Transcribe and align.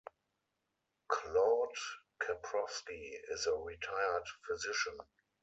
Claude 1.07 1.75
Koprowski 2.19 3.11
is 3.29 3.45
a 3.45 3.53
retired 3.53 4.23
physician. 4.47 4.97